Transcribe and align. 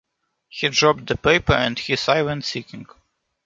He 0.49 0.67
dropped 0.69 1.05
the 1.05 1.15
paper, 1.15 1.53
and 1.53 1.77
his 1.77 2.09
eye 2.09 2.23
went 2.23 2.43
seeking. 2.43 2.87